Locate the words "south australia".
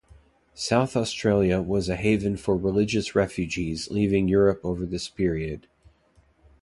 0.55-1.61